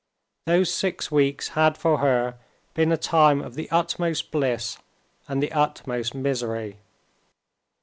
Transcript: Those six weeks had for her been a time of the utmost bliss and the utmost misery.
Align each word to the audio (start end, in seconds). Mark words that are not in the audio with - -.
Those 0.47 0.73
six 0.73 1.11
weeks 1.11 1.49
had 1.49 1.77
for 1.77 1.99
her 1.99 2.39
been 2.73 2.91
a 2.91 2.97
time 2.97 3.39
of 3.39 3.53
the 3.53 3.69
utmost 3.69 4.31
bliss 4.31 4.79
and 5.29 5.43
the 5.43 5.51
utmost 5.51 6.15
misery. 6.15 6.77